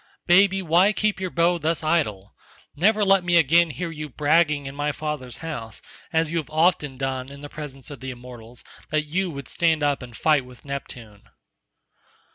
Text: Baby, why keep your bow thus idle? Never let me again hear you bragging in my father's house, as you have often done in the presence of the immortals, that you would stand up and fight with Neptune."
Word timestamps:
Baby, 0.25 0.63
why 0.63 0.93
keep 0.93 1.19
your 1.19 1.29
bow 1.29 1.59
thus 1.59 1.83
idle? 1.83 2.33
Never 2.75 3.05
let 3.05 3.23
me 3.23 3.37
again 3.37 3.69
hear 3.69 3.91
you 3.91 4.09
bragging 4.09 4.65
in 4.65 4.73
my 4.73 4.91
father's 4.91 5.37
house, 5.45 5.83
as 6.11 6.31
you 6.31 6.39
have 6.39 6.49
often 6.49 6.97
done 6.97 7.29
in 7.29 7.41
the 7.41 7.49
presence 7.49 7.91
of 7.91 7.99
the 7.99 8.09
immortals, 8.09 8.63
that 8.89 9.03
you 9.03 9.29
would 9.29 9.47
stand 9.47 9.83
up 9.83 10.01
and 10.01 10.17
fight 10.17 10.43
with 10.43 10.65
Neptune." 10.65 11.29